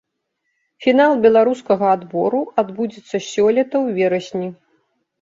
Фінал 0.85 1.11
беларускага 1.25 1.85
адбору 1.99 2.41
адбудзецца 2.65 3.25
сёлета 3.31 3.71
ў 3.85 4.03
верасні. 4.03 4.55